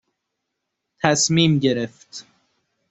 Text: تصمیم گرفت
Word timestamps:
تصمیم 1.01 1.59
گرفت 1.59 2.25